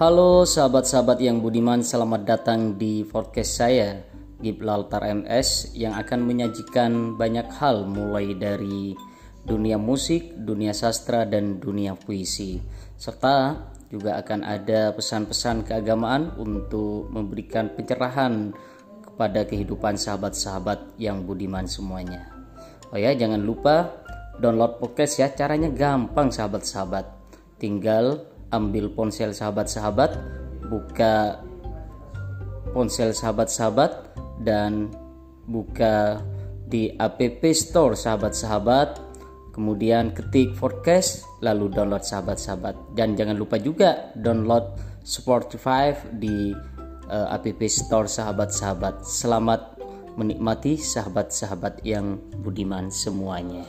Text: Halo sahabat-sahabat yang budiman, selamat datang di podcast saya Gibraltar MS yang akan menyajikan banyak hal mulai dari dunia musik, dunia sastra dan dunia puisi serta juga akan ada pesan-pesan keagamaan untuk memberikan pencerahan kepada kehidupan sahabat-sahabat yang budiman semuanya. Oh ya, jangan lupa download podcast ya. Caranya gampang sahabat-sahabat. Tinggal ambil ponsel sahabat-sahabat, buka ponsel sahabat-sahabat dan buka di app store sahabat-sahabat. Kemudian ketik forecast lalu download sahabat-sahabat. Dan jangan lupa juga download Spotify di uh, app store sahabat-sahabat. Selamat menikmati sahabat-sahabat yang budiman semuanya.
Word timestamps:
Halo 0.00 0.48
sahabat-sahabat 0.48 1.20
yang 1.20 1.44
budiman, 1.44 1.84
selamat 1.84 2.24
datang 2.24 2.80
di 2.80 3.04
podcast 3.04 3.60
saya 3.60 4.00
Gibraltar 4.40 5.04
MS 5.04 5.76
yang 5.76 5.92
akan 5.92 6.24
menyajikan 6.24 7.20
banyak 7.20 7.44
hal 7.60 7.84
mulai 7.84 8.32
dari 8.32 8.96
dunia 9.44 9.76
musik, 9.76 10.32
dunia 10.32 10.72
sastra 10.72 11.28
dan 11.28 11.60
dunia 11.60 11.92
puisi 11.92 12.56
serta 12.96 13.68
juga 13.92 14.16
akan 14.16 14.40
ada 14.40 14.96
pesan-pesan 14.96 15.68
keagamaan 15.68 16.40
untuk 16.40 17.12
memberikan 17.12 17.68
pencerahan 17.76 18.48
kepada 19.04 19.44
kehidupan 19.44 20.00
sahabat-sahabat 20.00 20.96
yang 20.96 21.28
budiman 21.28 21.68
semuanya. 21.68 22.32
Oh 22.88 22.96
ya, 22.96 23.12
jangan 23.12 23.44
lupa 23.44 23.92
download 24.40 24.80
podcast 24.80 25.20
ya. 25.20 25.28
Caranya 25.36 25.68
gampang 25.68 26.32
sahabat-sahabat. 26.32 27.20
Tinggal 27.60 28.31
ambil 28.52 28.92
ponsel 28.92 29.32
sahabat-sahabat, 29.32 30.14
buka 30.68 31.40
ponsel 32.76 33.16
sahabat-sahabat 33.16 34.14
dan 34.44 34.92
buka 35.48 36.20
di 36.68 36.92
app 36.96 37.20
store 37.52 37.96
sahabat-sahabat. 37.96 39.12
Kemudian 39.52 40.16
ketik 40.16 40.56
forecast 40.56 41.28
lalu 41.44 41.68
download 41.68 42.00
sahabat-sahabat. 42.00 42.96
Dan 42.96 43.12
jangan 43.12 43.36
lupa 43.36 43.60
juga 43.60 44.08
download 44.16 44.80
Spotify 45.04 45.92
di 46.16 46.56
uh, 47.12 47.28
app 47.28 47.60
store 47.68 48.08
sahabat-sahabat. 48.08 49.04
Selamat 49.04 49.76
menikmati 50.16 50.80
sahabat-sahabat 50.80 51.84
yang 51.84 52.16
budiman 52.40 52.88
semuanya. 52.88 53.64